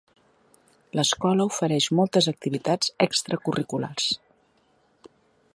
L'escola 0.99 1.45
ofereix 1.51 1.87
moltes 1.99 2.31
activitats 2.33 2.91
extracurriculars. 3.09 4.13